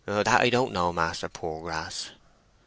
"That 0.07 0.27
I 0.29 0.49
don't 0.49 0.73
know, 0.73 0.91
Master 0.91 1.29
Poorgrass." 1.29 2.09